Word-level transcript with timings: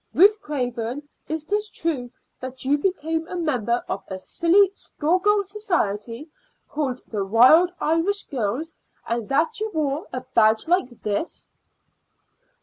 Ruth 0.15 0.41
Craven, 0.41 1.07
is 1.27 1.53
it 1.53 1.63
true 1.75 2.09
that 2.39 2.65
you 2.65 2.75
became 2.79 3.27
a 3.27 3.35
member 3.35 3.83
of 3.87 4.03
a 4.07 4.17
silly 4.17 4.71
schoolgirl 4.73 5.43
society 5.43 6.27
called 6.67 7.01
the 7.09 7.23
Wild 7.23 7.71
Irish 7.79 8.23
Girls, 8.23 8.73
and 9.07 9.29
that 9.29 9.59
you 9.59 9.69
wore 9.75 10.07
a 10.11 10.21
badge 10.33 10.67
like 10.67 10.89
this?" 11.03 11.51